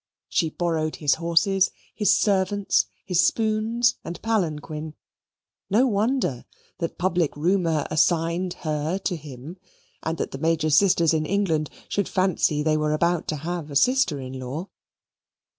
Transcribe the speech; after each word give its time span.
She 0.29 0.49
borrowed 0.49 0.95
his 0.95 1.13
horses, 1.21 1.69
his 1.93 2.11
servants, 2.11 2.87
his 3.05 3.21
spoons, 3.23 3.97
and 4.03 4.19
palanquin 4.23 4.95
no 5.69 5.85
wonder 5.85 6.45
that 6.79 6.97
public 6.97 7.37
rumour 7.37 7.85
assigned 7.91 8.53
her 8.65 8.97
to 8.97 9.15
him, 9.15 9.57
and 10.01 10.17
that 10.17 10.31
the 10.31 10.39
Major's 10.39 10.73
sisters 10.75 11.13
in 11.13 11.27
England 11.27 11.69
should 11.87 12.09
fancy 12.09 12.63
they 12.63 12.77
were 12.77 12.93
about 12.93 13.27
to 13.27 13.35
have 13.35 13.69
a 13.69 13.75
sister 13.75 14.19
in 14.19 14.39
law. 14.39 14.69